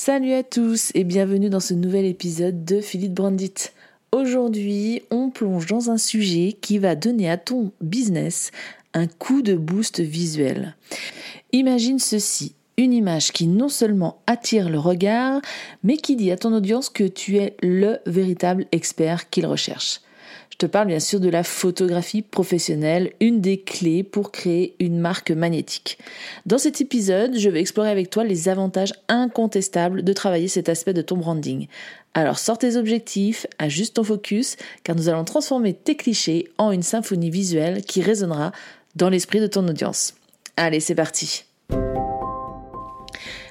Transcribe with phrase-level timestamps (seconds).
[0.00, 3.72] Salut à tous et bienvenue dans ce nouvel épisode de Philippe Brandit.
[4.12, 8.52] Aujourd'hui, on plonge dans un sujet qui va donner à ton business
[8.94, 10.76] un coup de boost visuel.
[11.50, 15.40] Imagine ceci, une image qui non seulement attire le regard,
[15.82, 20.00] mais qui dit à ton audience que tu es le véritable expert qu'il recherche.
[20.60, 24.98] Je te parle bien sûr de la photographie professionnelle, une des clés pour créer une
[24.98, 25.98] marque magnétique.
[26.46, 30.94] Dans cet épisode, je vais explorer avec toi les avantages incontestables de travailler cet aspect
[30.94, 31.68] de ton branding.
[32.12, 36.82] Alors sors tes objectifs, ajuste ton focus, car nous allons transformer tes clichés en une
[36.82, 38.50] symphonie visuelle qui résonnera
[38.96, 40.14] dans l'esprit de ton audience.
[40.56, 41.44] Allez, c'est parti.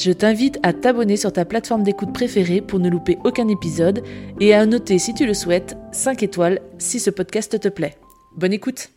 [0.00, 4.02] je t'invite à t'abonner sur ta plateforme d'écoute préférée pour ne louper aucun épisode
[4.40, 7.98] et à noter si tu le souhaites 5 étoiles si ce podcast te plaît.
[8.34, 8.88] Bonne écoute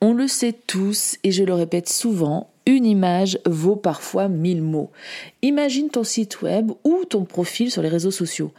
[0.00, 4.90] On le sait tous et je le répète souvent, une image vaut parfois mille mots.
[5.42, 8.52] Imagine ton site web ou ton profil sur les réseaux sociaux.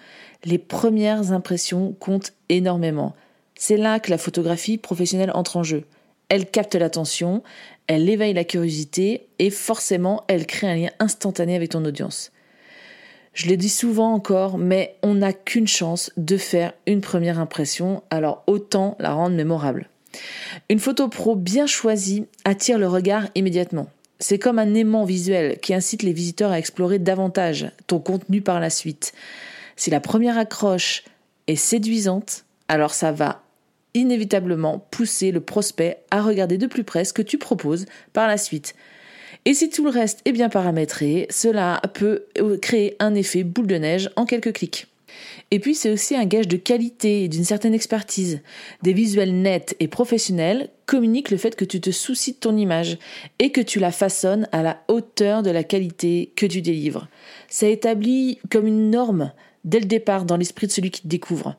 [0.43, 3.15] Les premières impressions comptent énormément.
[3.55, 5.85] C'est là que la photographie professionnelle entre en jeu.
[6.29, 7.43] Elle capte l'attention,
[7.87, 12.31] elle éveille la curiosité et forcément elle crée un lien instantané avec ton audience.
[13.33, 18.01] Je le dis souvent encore, mais on n'a qu'une chance de faire une première impression,
[18.09, 19.89] alors autant la rendre mémorable.
[20.69, 23.87] Une photo pro bien choisie attire le regard immédiatement.
[24.19, 28.61] C'est comme un aimant visuel qui incite les visiteurs à explorer davantage ton contenu par
[28.61, 29.13] la suite.
[29.75, 31.03] Si la première accroche
[31.47, 33.44] est séduisante, alors ça va
[33.95, 38.37] inévitablement pousser le prospect à regarder de plus près ce que tu proposes par la
[38.37, 38.75] suite.
[39.45, 42.25] Et si tout le reste est bien paramétré, cela peut
[42.61, 44.87] créer un effet boule de neige en quelques clics.
[45.51, 48.41] Et puis c'est aussi un gage de qualité et d'une certaine expertise.
[48.81, 52.97] Des visuels nets et professionnels communiquent le fait que tu te soucies de ton image
[53.39, 57.07] et que tu la façonnes à la hauteur de la qualité que tu délivres.
[57.47, 59.31] Ça établit comme une norme
[59.63, 61.55] dès le départ dans l'esprit de celui qui te découvre.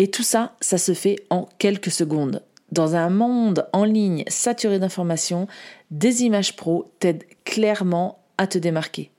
[0.00, 2.42] Et tout ça, ça se fait en quelques secondes.
[2.72, 5.46] Dans un monde en ligne saturé d'informations,
[5.90, 9.10] des images pro t'aident clairement à te démarquer.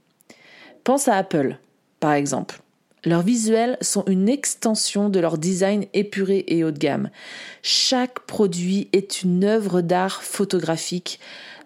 [0.83, 1.59] Pense à Apple,
[1.99, 2.61] par exemple.
[3.05, 7.11] Leurs visuels sont une extension de leur design épuré et haut de gamme.
[7.61, 11.19] Chaque produit est une œuvre d'art photographique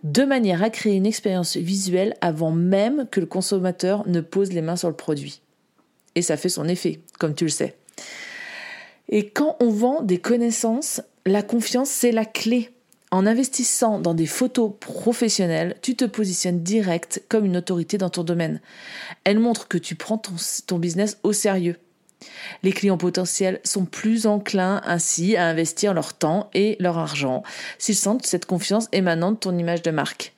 [0.03, 4.61] de manière à créer une expérience visuelle avant même que le consommateur ne pose les
[4.61, 5.39] mains sur le produit.
[6.15, 7.77] Et ça fait son effet, comme tu le sais.
[9.09, 12.71] Et quand on vend des connaissances, la confiance, c'est la clé.
[13.11, 18.23] En investissant dans des photos professionnelles, tu te positionnes direct comme une autorité dans ton
[18.23, 18.61] domaine.
[19.23, 21.77] Elle montre que tu prends ton, business au sérieux.
[22.63, 27.43] Les clients potentiels sont plus enclins ainsi à investir leur temps et leur argent
[27.77, 30.34] s'ils sentent cette confiance émanant de ton image de marque.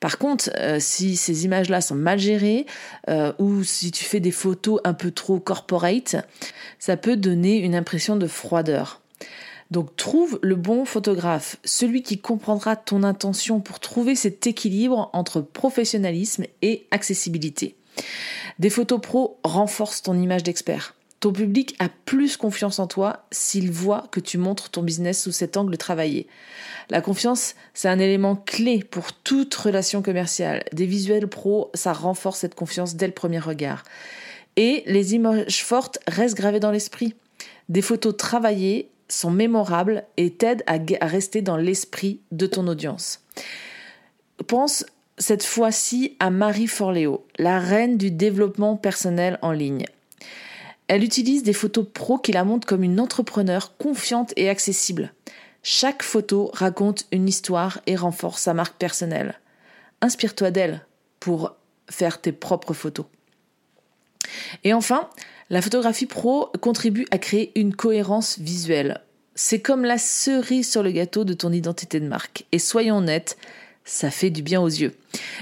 [0.00, 2.66] Par contre, euh, si ces images-là sont mal gérées
[3.08, 6.16] euh, ou si tu fais des photos un peu trop corporate,
[6.78, 9.00] ça peut donner une impression de froideur.
[9.70, 15.40] Donc trouve le bon photographe, celui qui comprendra ton intention pour trouver cet équilibre entre
[15.40, 17.76] professionnalisme et accessibilité.
[18.58, 20.94] Des photos pro renforcent ton image d'expert.
[21.24, 25.32] Ton public a plus confiance en toi s'il voit que tu montres ton business sous
[25.32, 26.26] cet angle travaillé.
[26.90, 30.64] La confiance, c'est un élément clé pour toute relation commerciale.
[30.74, 33.84] Des visuels pro, ça renforce cette confiance dès le premier regard.
[34.56, 37.14] Et les images fortes restent gravées dans l'esprit.
[37.70, 40.76] Des photos travaillées sont mémorables et t'aident à,
[41.06, 43.22] rester dans l'esprit de ton audience.
[44.46, 44.84] Pense
[45.16, 49.86] cette fois-ci à Marie Forleo, la reine du développement personnel en ligne.
[50.88, 55.12] Elle utilise des photos pro qui la montrent comme une entrepreneur confiante et accessible.
[55.62, 59.40] Chaque photo raconte une histoire et renforce sa marque personnelle.
[60.02, 60.84] Inspire-toi d'elle
[61.20, 61.56] pour
[61.88, 63.06] faire tes propres photos.
[64.62, 65.08] Et enfin,
[65.48, 69.00] la photographie pro contribue à créer une cohérence visuelle.
[69.34, 72.44] C'est comme la cerise sur le gâteau de ton identité de marque.
[72.52, 73.38] Et soyons honnêtes,
[73.84, 74.94] ça fait du bien aux yeux.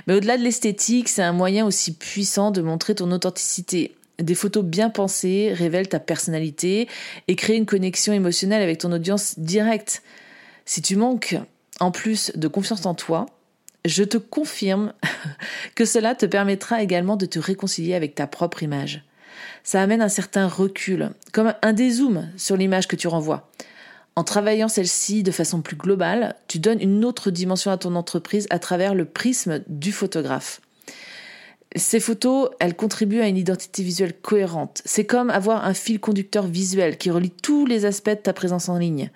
[0.06, 3.94] Mais au-delà de l'esthétique, c'est un moyen aussi puissant de montrer ton authenticité.
[4.22, 6.88] Des photos bien pensées révèlent ta personnalité
[7.26, 10.02] et créent une connexion émotionnelle avec ton audience directe.
[10.64, 11.36] Si tu manques
[11.80, 13.26] en plus de confiance en toi,
[13.84, 14.92] je te confirme
[15.74, 19.02] que cela te permettra également de te réconcilier avec ta propre image.
[19.64, 23.50] Ça amène un certain recul, comme un dézoom sur l'image que tu renvoies.
[24.14, 28.46] En travaillant celle-ci de façon plus globale, tu donnes une autre dimension à ton entreprise
[28.50, 30.60] à travers le prisme du photographe.
[31.74, 34.82] Ces photos, elles contribuent à une identité visuelle cohérente.
[34.84, 38.68] C'est comme avoir un fil conducteur visuel qui relie tous les aspects de ta présence
[38.68, 39.10] en ligne.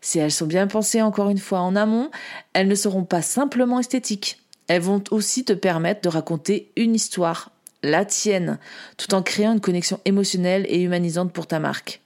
[0.00, 2.10] Si elles sont bien pensées encore une fois en amont,
[2.54, 4.40] elles ne seront pas simplement esthétiques.
[4.66, 7.50] Elles vont aussi te permettre de raconter une histoire,
[7.84, 8.58] la tienne,
[8.96, 12.00] tout en créant une connexion émotionnelle et humanisante pour ta marque.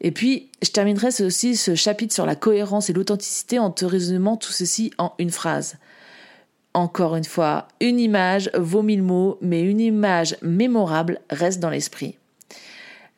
[0.00, 4.36] Et puis, je terminerai aussi ce chapitre sur la cohérence et l'authenticité en te résumant
[4.36, 5.76] tout ceci en une phrase.
[6.74, 12.16] Encore une fois, une image vaut mille mots, mais une image mémorable reste dans l'esprit.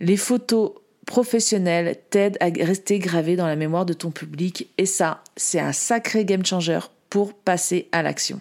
[0.01, 0.73] Les photos
[1.07, 5.73] professionnelles t'aident à rester gravées dans la mémoire de ton public et ça, c'est un
[5.73, 6.81] sacré game changer
[7.11, 8.41] pour passer à l'action.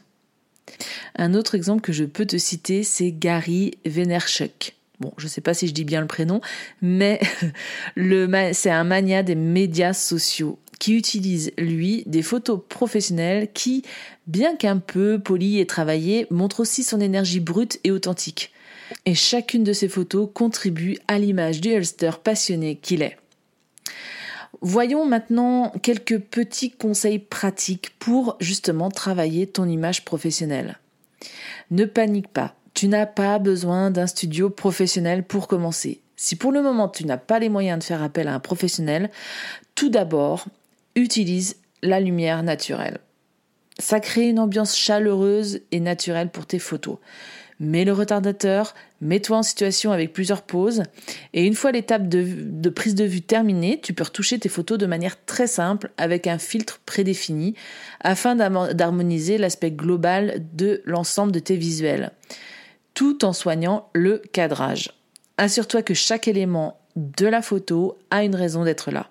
[1.15, 4.74] Un autre exemple que je peux te citer, c'est Gary Vaynerchuk.
[5.00, 6.42] Bon, je ne sais pas si je dis bien le prénom,
[6.81, 7.19] mais
[8.54, 13.83] c'est un mania des médias sociaux qui utilise, lui, des photos professionnelles qui,
[14.27, 18.51] bien qu'un peu polies et travaillées, montrent aussi son énergie brute et authentique.
[19.06, 23.15] Et chacune de ces photos contribue à l'image du Ulster passionné qu'il est.
[24.59, 30.79] Voyons maintenant quelques petits conseils pratiques pour justement travailler ton image professionnelle.
[31.71, 36.01] Ne panique pas, tu n'as pas besoin d'un studio professionnel pour commencer.
[36.18, 39.09] Si pour le moment tu n'as pas les moyens de faire appel à un professionnel,
[39.75, 40.45] tout d'abord,
[40.95, 43.00] utilise la lumière naturelle.
[43.80, 46.98] Ça crée une ambiance chaleureuse et naturelle pour tes photos.
[47.60, 50.84] Mets le retardateur, mets-toi en situation avec plusieurs poses,
[51.34, 54.86] et une fois l'étape de, prise de vue terminée, tu peux retoucher tes photos de
[54.86, 57.56] manière très simple avec un filtre prédéfini
[58.01, 62.12] afin d'harmoniser l'aspect global de l'ensemble de tes visuels,
[62.94, 64.92] tout en soignant le cadrage.
[65.38, 69.10] Assure-toi que chaque élément de la photo a une raison d'être là.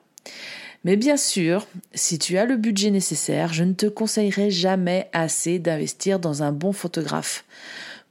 [0.84, 5.58] Mais bien sûr, si tu as le budget nécessaire, je ne te conseillerais jamais assez
[5.58, 7.44] d'investir dans un bon photographe.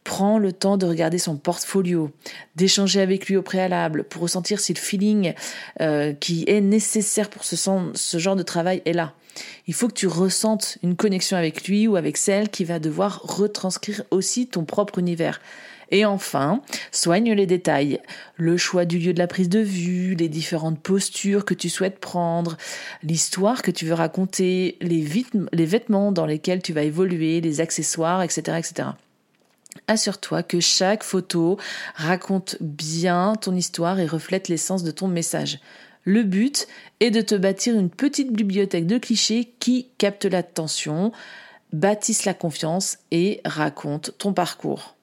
[0.03, 2.09] Prends le temps de regarder son portfolio,
[2.56, 5.33] d'échanger avec lui au préalable pour ressentir si le feeling
[5.81, 7.56] euh, qui est nécessaire pour ce,
[7.94, 9.13] ce genre de travail est là.
[9.67, 13.21] Il faut que tu ressentes une connexion avec lui ou avec celle qui va devoir
[13.21, 15.39] retranscrire aussi ton propre univers.
[15.91, 16.61] Et enfin,
[16.91, 17.99] soigne les détails,
[18.38, 21.99] le choix du lieu de la prise de vue, les différentes postures que tu souhaites
[21.99, 22.57] prendre,
[23.03, 25.01] l'histoire que tu veux raconter, les,
[25.65, 28.57] vêtements dans lesquels tu vas évoluer, les accessoires, etc.
[28.57, 28.89] etc.
[29.88, 31.57] Assure-toi que chaque photo
[31.95, 35.59] raconte bien ton histoire et reflète l'essence de ton message.
[36.05, 36.67] Le but
[37.01, 41.11] est de te bâtir une petite bibliothèque de clichés qui captent l'attention,
[41.73, 44.95] bâtissent la confiance et racontent ton parcours.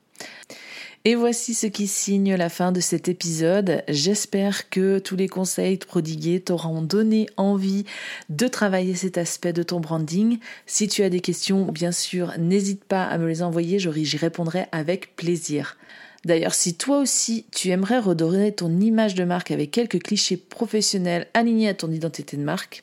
[1.04, 3.82] Et voici ce qui signe la fin de cet épisode.
[3.88, 7.84] J'espère que tous les conseils prodigués t'auront donné envie
[8.28, 10.38] de travailler cet aspect de ton branding.
[10.66, 14.66] Si tu as des questions, bien sûr, n'hésite pas à me les envoyer, j'y répondrai
[14.72, 15.76] avec plaisir.
[16.24, 21.28] D'ailleurs, si toi aussi tu aimerais redorer ton image de marque avec quelques clichés professionnels
[21.32, 22.82] alignés à ton identité de marque,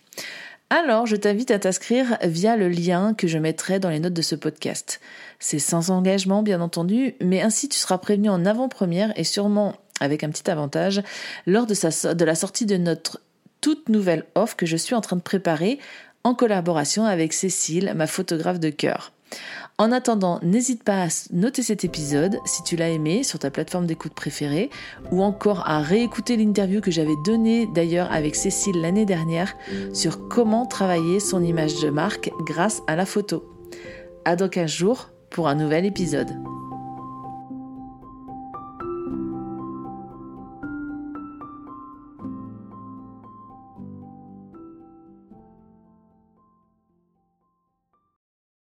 [0.69, 4.22] alors je t'invite à t'inscrire via le lien que je mettrai dans les notes de
[4.22, 5.00] ce podcast.
[5.39, 10.24] C'est sans engagement bien entendu, mais ainsi tu seras prévenu en avant-première et sûrement avec
[10.24, 11.01] un petit avantage
[11.45, 13.22] lors de, la sortie de notre
[13.62, 15.79] toute nouvelle offre que je suis en train de préparer
[16.24, 19.12] en collaboration avec Cécile, ma photographe de cœur.
[19.77, 23.85] En attendant, n'hésite pas à noter cet épisode si tu l'as aimé sur ta plateforme
[23.85, 24.69] d'écoute préférée
[25.11, 29.55] ou encore à réécouter l'interview que j'avais donnée d'ailleurs avec Cécile l'année dernière
[29.93, 33.43] sur comment travailler son image de marque grâce à la photo.
[34.23, 36.54] À dans 15 jours pour un nouvel épisode.